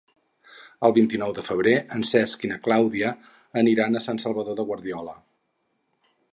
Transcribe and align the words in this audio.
El 0.87 0.93
vint-i-nou 0.95 1.33
de 1.39 1.43
febrer 1.49 1.73
en 1.97 2.07
Cesc 2.13 2.47
i 2.49 2.51
na 2.53 2.59
Clàudia 2.69 3.13
aniran 3.63 3.95
a 4.01 4.05
Sant 4.09 4.25
Salvador 4.27 4.61
de 4.61 4.69
Guardiola. 4.71 5.17